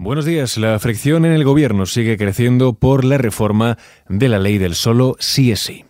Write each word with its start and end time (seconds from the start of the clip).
Buenos 0.00 0.24
días. 0.24 0.56
La 0.58 0.78
fricción 0.78 1.24
en 1.24 1.32
el 1.32 1.42
gobierno 1.42 1.84
sigue 1.84 2.16
creciendo 2.16 2.72
por 2.72 3.04
la 3.04 3.18
reforma 3.18 3.78
de 4.08 4.28
la 4.28 4.38
ley 4.38 4.56
del 4.56 4.76
solo 4.76 5.16
sí 5.18 5.50
es 5.50 5.58
sí. 5.58 5.84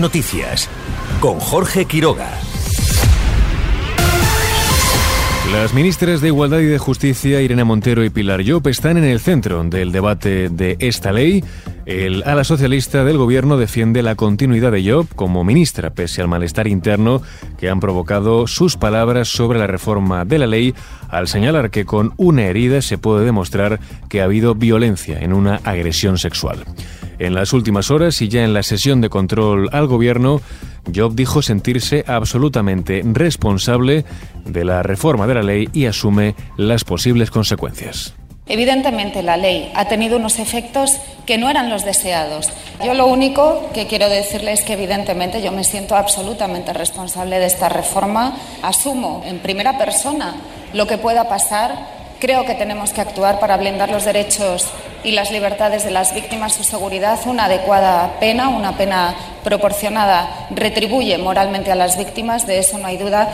Noticias 0.00 0.70
con 1.20 1.40
Jorge 1.40 1.84
Quiroga. 1.84 2.40
Las 5.54 5.72
ministras 5.72 6.20
de 6.20 6.26
Igualdad 6.26 6.58
y 6.58 6.66
de 6.66 6.78
Justicia, 6.78 7.40
Irene 7.40 7.62
Montero 7.62 8.04
y 8.04 8.10
Pilar 8.10 8.42
Llop, 8.42 8.66
están 8.66 8.98
en 8.98 9.04
el 9.04 9.20
centro 9.20 9.62
del 9.62 9.92
debate 9.92 10.48
de 10.48 10.76
esta 10.80 11.12
ley. 11.12 11.44
El 11.86 12.24
ala 12.24 12.42
socialista 12.42 13.04
del 13.04 13.18
gobierno 13.18 13.56
defiende 13.56 14.02
la 14.02 14.16
continuidad 14.16 14.72
de 14.72 14.90
Job 14.90 15.06
como 15.14 15.44
ministra, 15.44 15.90
pese 15.94 16.20
al 16.20 16.28
malestar 16.28 16.66
interno 16.66 17.22
que 17.56 17.70
han 17.70 17.78
provocado 17.78 18.48
sus 18.48 18.76
palabras 18.76 19.28
sobre 19.28 19.60
la 19.60 19.68
reforma 19.68 20.24
de 20.24 20.38
la 20.38 20.48
ley, 20.48 20.74
al 21.08 21.28
señalar 21.28 21.70
que 21.70 21.84
con 21.84 22.14
una 22.16 22.42
herida 22.42 22.82
se 22.82 22.98
puede 22.98 23.24
demostrar 23.24 23.78
que 24.08 24.20
ha 24.20 24.24
habido 24.24 24.56
violencia 24.56 25.20
en 25.20 25.32
una 25.32 25.60
agresión 25.62 26.18
sexual. 26.18 26.64
En 27.20 27.32
las 27.32 27.52
últimas 27.52 27.92
horas 27.92 28.20
y 28.22 28.28
ya 28.28 28.42
en 28.42 28.54
la 28.54 28.64
sesión 28.64 29.00
de 29.00 29.08
control 29.08 29.68
al 29.72 29.86
gobierno, 29.86 30.40
Job 30.92 31.14
dijo 31.14 31.42
sentirse 31.42 32.04
absolutamente 32.06 33.02
responsable 33.04 34.04
de 34.44 34.64
la 34.64 34.82
reforma 34.82 35.26
de 35.26 35.34
la 35.34 35.42
ley 35.42 35.68
y 35.72 35.86
asume 35.86 36.34
las 36.56 36.84
posibles 36.84 37.30
consecuencias. 37.30 38.14
Evidentemente 38.46 39.22
la 39.22 39.38
ley 39.38 39.72
ha 39.74 39.86
tenido 39.86 40.18
unos 40.18 40.38
efectos 40.38 40.98
que 41.24 41.38
no 41.38 41.48
eran 41.48 41.70
los 41.70 41.84
deseados. 41.84 42.50
Yo 42.84 42.92
lo 42.92 43.06
único 43.06 43.70
que 43.72 43.86
quiero 43.86 44.10
decirles 44.10 44.60
es 44.60 44.66
que 44.66 44.74
evidentemente 44.74 45.40
yo 45.40 45.50
me 45.50 45.64
siento 45.64 45.96
absolutamente 45.96 46.74
responsable 46.74 47.38
de 47.38 47.46
esta 47.46 47.70
reforma. 47.70 48.36
Asumo 48.62 49.22
en 49.24 49.38
primera 49.38 49.78
persona 49.78 50.34
lo 50.74 50.86
que 50.86 50.98
pueda 50.98 51.26
pasar. 51.26 51.93
Creo 52.20 52.46
que 52.46 52.54
tenemos 52.54 52.92
que 52.92 53.00
actuar 53.00 53.38
para 53.38 53.56
blindar 53.56 53.90
los 53.90 54.04
derechos 54.04 54.70
y 55.02 55.12
las 55.12 55.30
libertades 55.30 55.84
de 55.84 55.90
las 55.90 56.14
víctimas, 56.14 56.54
su 56.54 56.64
seguridad. 56.64 57.18
Una 57.26 57.44
adecuada 57.44 58.18
pena, 58.18 58.48
una 58.48 58.76
pena 58.76 59.14
proporcionada, 59.42 60.48
retribuye 60.50 61.18
moralmente 61.18 61.70
a 61.70 61.74
las 61.74 61.98
víctimas, 61.98 62.46
de 62.46 62.58
eso 62.58 62.78
no 62.78 62.86
hay 62.86 62.96
duda. 62.96 63.30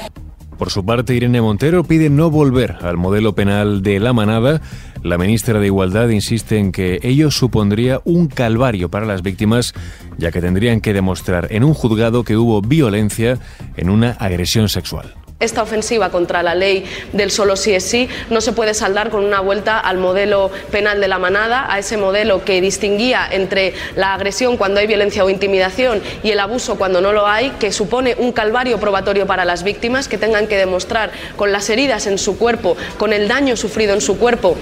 Por 0.58 0.70
su 0.70 0.84
parte, 0.84 1.14
Irene 1.14 1.40
Montero 1.40 1.84
pide 1.84 2.10
no 2.10 2.30
volver 2.30 2.76
al 2.82 2.98
modelo 2.98 3.34
penal 3.34 3.82
de 3.82 3.98
la 3.98 4.12
manada. 4.12 4.60
La 5.02 5.16
ministra 5.16 5.58
de 5.58 5.66
Igualdad 5.66 6.10
insiste 6.10 6.58
en 6.58 6.72
que 6.72 7.00
ello 7.02 7.30
supondría 7.30 8.02
un 8.04 8.26
calvario 8.26 8.90
para 8.90 9.06
las 9.06 9.22
víctimas, 9.22 9.72
ya 10.18 10.30
que 10.30 10.42
tendrían 10.42 10.82
que 10.82 10.92
demostrar 10.92 11.48
en 11.50 11.64
un 11.64 11.72
juzgado 11.72 12.24
que 12.24 12.36
hubo 12.36 12.60
violencia 12.60 13.38
en 13.78 13.88
una 13.88 14.10
agresión 14.18 14.68
sexual. 14.68 15.14
Esta 15.40 15.62
ofensiva 15.62 16.10
contra 16.10 16.42
la 16.42 16.54
ley 16.54 16.84
del 17.14 17.30
solo 17.30 17.56
sí 17.56 17.72
es 17.72 17.82
sí 17.82 18.10
no 18.28 18.42
se 18.42 18.52
puede 18.52 18.74
saldar 18.74 19.08
con 19.08 19.24
una 19.24 19.40
vuelta 19.40 19.80
al 19.80 19.96
modelo 19.96 20.50
penal 20.70 21.00
de 21.00 21.08
la 21.08 21.18
manada, 21.18 21.64
a 21.72 21.78
ese 21.78 21.96
modelo 21.96 22.44
que 22.44 22.60
distinguía 22.60 23.26
entre 23.30 23.72
la 23.96 24.12
agresión 24.12 24.58
cuando 24.58 24.80
hay 24.80 24.86
violencia 24.86 25.24
o 25.24 25.30
intimidación 25.30 26.02
y 26.22 26.30
el 26.30 26.40
abuso 26.40 26.76
cuando 26.76 27.00
no 27.00 27.12
lo 27.12 27.26
hay, 27.26 27.52
que 27.52 27.72
supone 27.72 28.16
un 28.18 28.32
calvario 28.32 28.78
probatorio 28.78 29.26
para 29.26 29.46
las 29.46 29.62
víctimas 29.62 30.08
que 30.08 30.18
tengan 30.18 30.46
que 30.46 30.58
demostrar 30.58 31.10
con 31.36 31.52
las 31.52 31.70
heridas 31.70 32.06
en 32.06 32.18
su 32.18 32.36
cuerpo, 32.36 32.76
con 32.98 33.14
el 33.14 33.26
daño 33.26 33.56
sufrido 33.56 33.94
en 33.94 34.02
su 34.02 34.18
cuerpo 34.18 34.58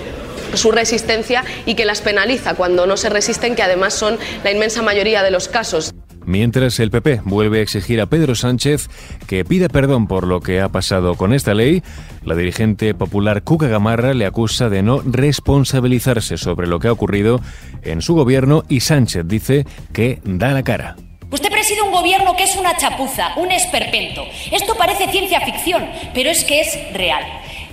su 0.54 0.70
resistencia 0.70 1.44
y 1.66 1.74
que 1.74 1.84
las 1.84 2.00
penaliza 2.00 2.54
cuando 2.54 2.86
no 2.86 2.96
se 2.96 3.10
resisten, 3.10 3.54
que 3.56 3.62
además 3.62 3.94
son 3.94 4.16
la 4.44 4.52
inmensa 4.52 4.80
mayoría 4.80 5.22
de 5.22 5.30
los 5.30 5.48
casos. 5.48 5.92
Mientras 6.28 6.78
el 6.78 6.90
PP 6.90 7.22
vuelve 7.24 7.60
a 7.60 7.62
exigir 7.62 8.02
a 8.02 8.06
Pedro 8.06 8.34
Sánchez 8.34 8.90
que 9.26 9.46
pida 9.46 9.70
perdón 9.70 10.06
por 10.06 10.26
lo 10.26 10.42
que 10.42 10.60
ha 10.60 10.68
pasado 10.68 11.14
con 11.14 11.32
esta 11.32 11.54
ley, 11.54 11.82
la 12.22 12.34
dirigente 12.34 12.92
popular 12.92 13.44
Cuca 13.44 13.66
Gamarra 13.66 14.12
le 14.12 14.26
acusa 14.26 14.68
de 14.68 14.82
no 14.82 15.00
responsabilizarse 15.02 16.36
sobre 16.36 16.66
lo 16.66 16.80
que 16.80 16.88
ha 16.88 16.92
ocurrido 16.92 17.40
en 17.82 18.02
su 18.02 18.14
gobierno 18.14 18.62
y 18.68 18.80
Sánchez 18.80 19.24
dice 19.26 19.64
que 19.94 20.20
da 20.22 20.50
la 20.50 20.62
cara. 20.62 20.96
Usted 21.30 21.50
preside 21.50 21.80
un 21.80 21.92
gobierno 21.92 22.36
que 22.36 22.44
es 22.44 22.56
una 22.56 22.76
chapuza, 22.76 23.32
un 23.36 23.50
esperpento. 23.50 24.22
Esto 24.52 24.74
parece 24.74 25.10
ciencia 25.10 25.40
ficción, 25.40 25.88
pero 26.12 26.28
es 26.28 26.44
que 26.44 26.60
es 26.60 26.78
real. 26.92 27.22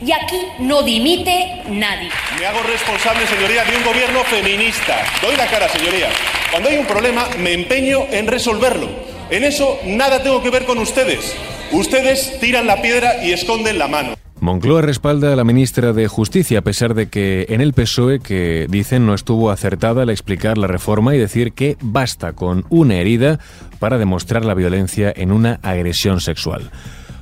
Y 0.02 0.14
aquí 0.14 0.40
no 0.60 0.82
dimite 0.82 1.62
nadie. 1.68 2.10
Me 2.40 2.46
hago 2.46 2.64
responsable, 2.64 3.28
señoría, 3.28 3.66
de 3.66 3.76
un 3.76 3.84
gobierno 3.84 4.24
feminista. 4.24 5.04
Doy 5.22 5.36
la 5.36 5.48
cara, 5.48 5.68
señoría. 5.68 6.08
Cuando 6.52 6.70
hay 6.70 6.78
un 6.78 6.86
problema, 6.86 7.28
me 7.40 7.54
empeño 7.54 8.06
en 8.12 8.28
resolverlo. 8.28 8.88
En 9.30 9.44
eso 9.44 9.80
nada 9.86 10.22
tengo 10.24 10.42
que 10.42 10.50
ver 10.50 10.66
con 10.66 10.78
ustedes. 10.78 11.36
Ustedes 11.72 12.40
tiran 12.40 12.68
la 12.68 12.82
piedra 12.82 13.24
y 13.24 13.34
esconden 13.34 13.80
la 13.80 13.88
mano. 13.88 14.16
Moncloa 14.40 14.82
respalda 14.82 15.34
a 15.34 15.36
la 15.36 15.44
ministra 15.44 15.94
de 15.94 16.08
Justicia, 16.08 16.60
a 16.60 16.62
pesar 16.62 16.94
de 16.94 17.08
que 17.08 17.48
en 17.50 17.62
el 17.62 17.74
PSOE, 17.74 18.20
que 18.20 18.68
dicen 18.70 19.06
no 19.06 19.14
estuvo 19.14 19.50
acertada 19.50 20.04
al 20.04 20.10
explicar 20.10 20.58
la 20.58 20.68
reforma 20.68 21.16
y 21.16 21.18
decir 21.18 21.54
que 21.54 21.78
basta 21.82 22.34
con 22.34 22.66
una 22.70 22.96
herida 22.96 23.40
para 23.80 23.98
demostrar 23.98 24.46
la 24.46 24.54
violencia 24.54 25.12
en 25.16 25.32
una 25.32 25.60
agresión 25.64 26.22
sexual. 26.22 26.70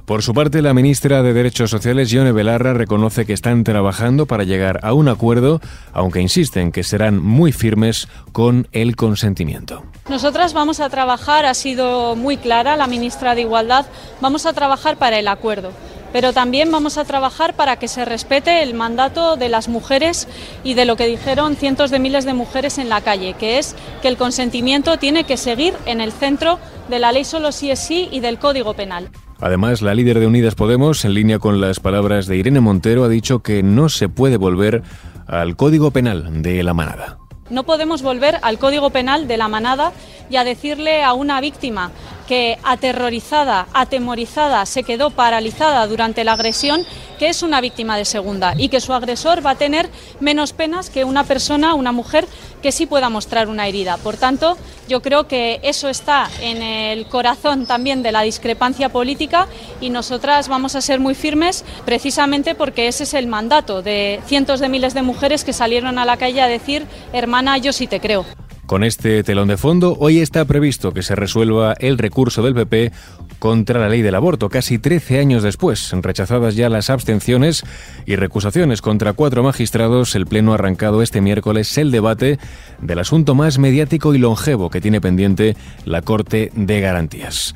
Por 0.05 0.21
su 0.21 0.33
parte, 0.33 0.61
la 0.61 0.73
ministra 0.73 1.23
de 1.23 1.31
Derechos 1.31 1.69
Sociales, 1.69 2.09
Yone 2.09 2.33
Belarra, 2.33 2.73
reconoce 2.73 3.25
que 3.25 3.31
están 3.31 3.63
trabajando 3.63 4.25
para 4.25 4.43
llegar 4.43 4.81
a 4.83 4.93
un 4.93 5.07
acuerdo, 5.07 5.61
aunque 5.93 6.19
insisten 6.19 6.73
que 6.73 6.83
serán 6.83 7.23
muy 7.23 7.53
firmes 7.53 8.09
con 8.33 8.67
el 8.73 8.97
consentimiento. 8.97 9.83
Nosotras 10.09 10.53
vamos 10.53 10.81
a 10.81 10.89
trabajar, 10.89 11.45
ha 11.45 11.53
sido 11.53 12.17
muy 12.17 12.35
clara 12.35 12.75
la 12.75 12.87
ministra 12.87 13.33
de 13.33 13.41
Igualdad, 13.41 13.85
vamos 14.19 14.45
a 14.45 14.51
trabajar 14.51 14.97
para 14.97 15.19
el 15.19 15.27
acuerdo 15.29 15.71
pero 16.11 16.31
también 16.31 16.71
vamos 16.71 16.99
a 16.99 17.05
trabajar 17.05 17.55
para 17.55 17.77
que 17.77 17.87
se 17.87 18.05
respete 18.05 18.61
el 18.61 18.75
mandato 18.75 19.35
de 19.35 19.49
las 19.49 19.67
mujeres 19.67 20.27
y 20.63 20.75
de 20.75 20.85
lo 20.85 20.95
que 20.95 21.07
dijeron 21.07 21.55
cientos 21.55 21.89
de 21.89 21.97
miles 21.97 22.23
de 22.23 22.35
mujeres 22.35 22.77
en 22.77 22.87
la 22.87 23.01
calle, 23.01 23.33
que 23.33 23.57
es 23.57 23.75
que 24.03 24.09
el 24.09 24.17
consentimiento 24.17 24.97
tiene 24.99 25.23
que 25.23 25.37
seguir 25.37 25.73
en 25.87 26.01
el 26.01 26.11
centro 26.11 26.59
de 26.87 26.99
la 26.99 27.11
ley 27.11 27.25
solo 27.25 27.51
sí 27.51 27.71
es 27.71 27.79
sí 27.79 28.09
y 28.11 28.19
del 28.19 28.37
Código 28.37 28.75
Penal. 28.75 29.09
Además, 29.43 29.81
la 29.81 29.93
líder 29.93 30.21
de 30.21 30.27
Unidas 30.27 30.55
Podemos, 30.55 31.03
en 31.03 31.13
línea 31.13 31.37
con 31.37 31.59
las 31.59 31.81
palabras 31.81 32.27
de 32.27 32.37
Irene 32.37 32.61
Montero, 32.61 33.03
ha 33.03 33.09
dicho 33.09 33.39
que 33.39 33.61
no 33.61 33.89
se 33.89 34.07
puede 34.07 34.37
volver 34.37 34.83
al 35.27 35.57
Código 35.57 35.91
Penal 35.91 36.41
de 36.41 36.63
la 36.63 36.73
manada. 36.73 37.17
No 37.49 37.63
podemos 37.65 38.01
volver 38.01 38.39
al 38.41 38.57
Código 38.57 38.91
Penal 38.91 39.27
de 39.27 39.35
la 39.35 39.49
manada 39.49 39.91
y 40.29 40.37
a 40.37 40.45
decirle 40.45 41.03
a 41.03 41.11
una 41.11 41.41
víctima 41.41 41.91
que 42.33 42.57
aterrorizada, 42.63 43.67
atemorizada, 43.73 44.65
se 44.65 44.81
quedó 44.81 45.11
paralizada 45.11 45.85
durante 45.85 46.23
la 46.23 46.33
agresión, 46.33 46.83
que 47.19 47.29
es 47.29 47.43
una 47.43 47.61
víctima 47.61 47.95
de 47.95 48.05
segunda 48.05 48.55
y 48.57 48.69
que 48.69 48.81
su 48.81 48.91
agresor 48.91 49.45
va 49.45 49.51
a 49.51 49.55
tener 49.55 49.87
menos 50.19 50.51
penas 50.51 50.89
que 50.89 51.03
una 51.03 51.25
persona, 51.25 51.75
una 51.75 51.91
mujer, 51.91 52.25
que 52.63 52.71
sí 52.71 52.87
pueda 52.87 53.09
mostrar 53.09 53.49
una 53.49 53.67
herida. 53.67 53.97
Por 53.97 54.17
tanto, 54.17 54.57
yo 54.87 55.03
creo 55.03 55.27
que 55.27 55.59
eso 55.61 55.89
está 55.89 56.27
en 56.41 56.63
el 56.63 57.05
corazón 57.05 57.67
también 57.67 58.01
de 58.01 58.11
la 58.11 58.23
discrepancia 58.23 58.89
política 58.89 59.47
y 59.79 59.91
nosotras 59.91 60.47
vamos 60.47 60.75
a 60.75 60.81
ser 60.81 60.99
muy 60.99 61.13
firmes 61.13 61.63
precisamente 61.85 62.55
porque 62.55 62.87
ese 62.87 63.03
es 63.03 63.13
el 63.13 63.27
mandato 63.27 63.83
de 63.83 64.21
cientos 64.25 64.59
de 64.59 64.69
miles 64.69 64.95
de 64.95 65.03
mujeres 65.03 65.43
que 65.43 65.53
salieron 65.53 65.99
a 65.99 66.05
la 66.05 66.17
calle 66.17 66.41
a 66.41 66.47
decir, 66.47 66.87
hermana, 67.11 67.59
yo 67.59 67.73
sí 67.73 67.85
te 67.85 67.99
creo. 67.99 68.25
Con 68.73 68.83
este 68.83 69.21
telón 69.21 69.49
de 69.49 69.57
fondo, 69.57 69.95
hoy 69.99 70.19
está 70.19 70.45
previsto 70.45 70.93
que 70.93 71.03
se 71.03 71.13
resuelva 71.13 71.75
el 71.77 71.99
recurso 71.99 72.41
del 72.41 72.55
PP 72.55 72.91
contra 73.37 73.79
la 73.79 73.87
ley 73.87 74.01
del 74.01 74.15
aborto, 74.15 74.49
casi 74.49 74.79
13 74.79 75.19
años 75.19 75.43
después. 75.43 75.91
Rechazadas 76.01 76.55
ya 76.55 76.69
las 76.69 76.89
abstenciones 76.89 77.63
y 78.07 78.15
recusaciones 78.15 78.81
contra 78.81 79.13
cuatro 79.13 79.43
magistrados, 79.43 80.15
el 80.15 80.25
Pleno 80.25 80.53
ha 80.53 80.55
arrancado 80.55 81.03
este 81.03 81.21
miércoles 81.21 81.77
el 81.77 81.91
debate 81.91 82.39
del 82.81 82.97
asunto 82.97 83.35
más 83.35 83.59
mediático 83.59 84.15
y 84.15 84.17
longevo 84.17 84.71
que 84.71 84.81
tiene 84.81 84.99
pendiente 84.99 85.55
la 85.85 86.01
Corte 86.01 86.51
de 86.55 86.81
Garantías. 86.81 87.53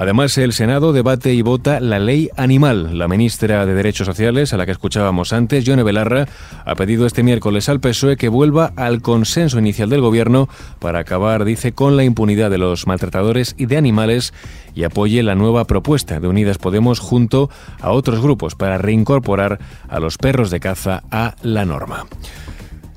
Además, 0.00 0.38
el 0.38 0.52
Senado 0.52 0.92
debate 0.92 1.34
y 1.34 1.42
vota 1.42 1.80
la 1.80 1.98
ley 1.98 2.30
animal. 2.36 2.96
La 2.96 3.08
ministra 3.08 3.66
de 3.66 3.74
Derechos 3.74 4.06
Sociales, 4.06 4.52
a 4.52 4.56
la 4.56 4.64
que 4.64 4.70
escuchábamos 4.70 5.32
antes, 5.32 5.64
Yone 5.64 5.82
Belarra, 5.82 6.28
ha 6.64 6.76
pedido 6.76 7.04
este 7.04 7.24
miércoles 7.24 7.68
al 7.68 7.80
PSOE 7.80 8.16
que 8.16 8.28
vuelva 8.28 8.72
al 8.76 9.02
consenso 9.02 9.58
inicial 9.58 9.90
del 9.90 10.00
Gobierno 10.00 10.48
para 10.78 11.00
acabar, 11.00 11.44
dice, 11.44 11.72
con 11.72 11.96
la 11.96 12.04
impunidad 12.04 12.48
de 12.48 12.58
los 12.58 12.86
maltratadores 12.86 13.56
y 13.58 13.66
de 13.66 13.76
animales 13.76 14.32
y 14.72 14.84
apoye 14.84 15.20
la 15.24 15.34
nueva 15.34 15.64
propuesta 15.64 16.20
de 16.20 16.28
Unidas 16.28 16.58
Podemos 16.58 17.00
junto 17.00 17.50
a 17.80 17.90
otros 17.90 18.22
grupos 18.22 18.54
para 18.54 18.78
reincorporar 18.78 19.58
a 19.88 19.98
los 19.98 20.16
perros 20.16 20.52
de 20.52 20.60
caza 20.60 21.02
a 21.10 21.34
la 21.42 21.64
norma. 21.64 22.06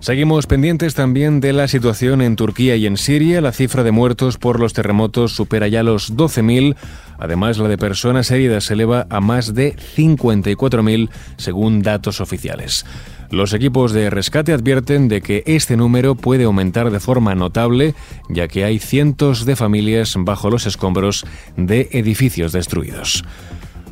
Seguimos 0.02 0.48
pendientes 0.48 0.96
también 0.96 1.42
de 1.42 1.54
la 1.54 1.68
situación 1.68 2.24
en 2.24 2.36
Turquía 2.36 2.76
y 2.76 2.88
en 2.88 2.98
Siria. 2.98 3.40
La 3.40 3.52
cifra 3.52 3.84
de 3.84 3.92
muertos 3.92 4.38
por 4.38 4.60
los 4.60 4.74
terremotos 4.74 5.36
supera 5.36 5.68
ya 5.68 5.84
los 5.84 6.18
12.000. 6.18 6.76
Además, 7.20 7.60
la 7.60 7.70
de 7.70 7.78
personas 7.78 8.32
heridas 8.32 8.64
se 8.64 8.74
eleva 8.74 9.06
a 9.12 9.22
más 9.22 9.54
de 9.54 9.76
54.000 9.76 11.08
según 11.38 11.84
datos 11.84 12.20
oficiales. 12.20 12.84
Los 13.30 13.54
equipos 13.54 13.94
de 13.94 14.10
rescate 14.10 14.54
advierten 14.54 15.08
de 15.08 15.22
que 15.22 15.44
este 15.46 15.78
número 15.78 16.16
puede 16.16 16.46
aumentar 16.46 16.90
de 16.90 17.00
forma 17.00 17.36
notable, 17.36 17.94
ya 18.28 18.48
que 18.48 18.66
hay 18.66 18.80
cientos 18.80 19.46
de 19.46 19.56
familias 19.56 20.16
bajo 20.18 20.50
los 20.50 20.66
escombros 20.66 21.28
de 21.58 21.90
edificios 21.92 22.54
destruidos. 22.54 23.24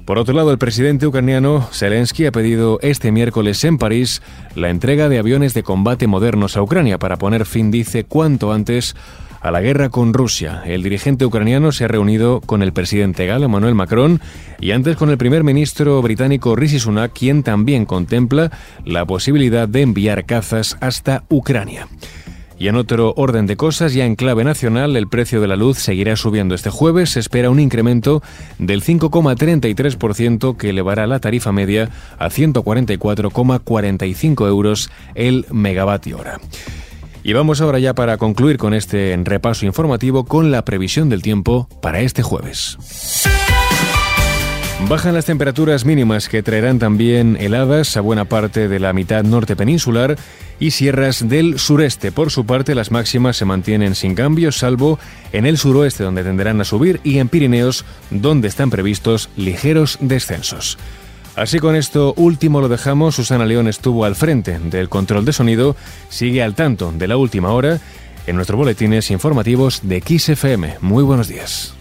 Por 0.09 0.17
otro 0.17 0.33
lado, 0.33 0.51
el 0.51 0.57
presidente 0.57 1.05
ucraniano 1.05 1.69
Zelensky 1.71 2.25
ha 2.25 2.31
pedido 2.31 2.79
este 2.81 3.11
miércoles 3.11 3.63
en 3.63 3.77
París 3.77 4.23
la 4.55 4.71
entrega 4.71 5.07
de 5.07 5.19
aviones 5.19 5.53
de 5.53 5.61
combate 5.61 6.07
modernos 6.07 6.57
a 6.57 6.63
Ucrania 6.63 6.97
para 6.97 7.17
poner 7.17 7.45
fin, 7.45 7.69
dice, 7.69 8.05
cuanto 8.05 8.51
antes 8.51 8.95
a 9.39 9.51
la 9.51 9.61
guerra 9.61 9.89
con 9.89 10.15
Rusia. 10.15 10.63
El 10.65 10.81
dirigente 10.81 11.27
ucraniano 11.27 11.71
se 11.71 11.85
ha 11.85 11.89
reunido 11.89 12.41
con 12.41 12.63
el 12.63 12.73
presidente 12.73 13.27
galo 13.27 13.45
Emmanuel 13.45 13.75
Macron 13.75 14.19
y 14.59 14.71
antes 14.71 14.97
con 14.97 15.11
el 15.11 15.19
primer 15.19 15.43
ministro 15.43 16.01
británico 16.01 16.55
Rishi 16.55 16.79
Sunak, 16.79 17.13
quien 17.13 17.43
también 17.43 17.85
contempla 17.85 18.49
la 18.85 19.05
posibilidad 19.05 19.69
de 19.69 19.83
enviar 19.83 20.25
cazas 20.25 20.75
hasta 20.81 21.23
Ucrania. 21.29 21.87
Y 22.59 22.67
en 22.67 22.75
otro 22.75 23.15
orden 23.15 23.47
de 23.47 23.55
cosas, 23.55 23.93
ya 23.93 24.05
en 24.05 24.17
clave 24.17 24.43
nacional, 24.43 24.97
el 24.97 25.07
precio 25.07 25.39
de 25.39 25.47
la 25.47 25.55
luz 25.55 25.77
seguirá 25.77 26.17
subiendo 26.17 26.55
este 26.55 26.69
jueves. 26.69 27.11
Se 27.11 27.21
espera 27.21 27.49
un 27.49 27.61
incremento 27.61 28.21
del 28.57 28.83
5,33% 28.83 30.57
que 30.57 30.71
elevará 30.71 31.07
la 31.07 31.19
tarifa 31.19 31.53
media 31.53 31.89
a 32.17 32.29
144,45 32.29 34.45
euros 34.45 34.91
el 35.15 35.45
megavatio 35.51 36.17
hora. 36.17 36.41
Y 37.23 37.31
vamos 37.31 37.61
ahora 37.61 37.79
ya 37.79 37.93
para 37.93 38.17
concluir 38.17 38.57
con 38.57 38.73
este 38.73 39.17
repaso 39.23 39.65
informativo 39.65 40.25
con 40.25 40.51
la 40.51 40.65
previsión 40.65 41.07
del 41.07 41.21
tiempo 41.21 41.69
para 41.81 42.01
este 42.01 42.23
jueves. 42.23 42.77
Bajan 44.87 45.13
las 45.13 45.25
temperaturas 45.25 45.85
mínimas 45.85 46.29
que 46.29 46.41
traerán 46.41 46.79
también 46.79 47.37
heladas 47.39 47.95
a 47.95 48.01
buena 48.01 48.25
parte 48.25 48.67
de 48.67 48.79
la 48.79 48.93
mitad 48.93 49.23
norte 49.23 49.55
peninsular 49.55 50.17
y 50.59 50.71
sierras 50.71 51.29
del 51.29 51.59
sureste. 51.59 52.11
Por 52.11 52.31
su 52.31 52.45
parte, 52.45 52.73
las 52.73 52.89
máximas 52.89 53.37
se 53.37 53.45
mantienen 53.45 53.93
sin 53.93 54.15
cambios, 54.15 54.57
salvo 54.57 54.97
en 55.31 55.45
el 55.45 55.57
suroeste, 55.57 56.03
donde 56.03 56.23
tenderán 56.23 56.59
a 56.61 56.63
subir, 56.63 56.99
y 57.03 57.19
en 57.19 57.29
Pirineos, 57.29 57.85
donde 58.09 58.47
están 58.47 58.71
previstos 58.71 59.29
ligeros 59.35 59.97
descensos. 60.01 60.77
Así 61.35 61.59
con 61.59 61.75
esto 61.75 62.13
último 62.17 62.59
lo 62.59 62.67
dejamos. 62.67 63.15
Susana 63.15 63.45
León 63.45 63.67
estuvo 63.67 64.05
al 64.05 64.15
frente 64.15 64.59
del 64.59 64.89
control 64.89 65.23
de 65.23 65.33
sonido, 65.33 65.75
sigue 66.09 66.41
al 66.41 66.55
tanto 66.55 66.91
de 66.91 67.07
la 67.07 67.17
última 67.17 67.51
hora 67.51 67.79
en 68.27 68.35
nuestros 68.35 68.57
boletines 68.57 69.11
informativos 69.11 69.81
de 69.83 70.01
XFM. 70.01 70.77
Muy 70.81 71.03
buenos 71.03 71.27
días. 71.27 71.78